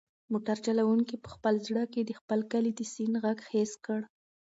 [0.31, 3.99] موټر چلونکي په خپل زړه کې د خپل کلي د سیند غږ حس کړ.